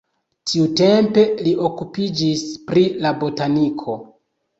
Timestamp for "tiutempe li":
0.51-1.53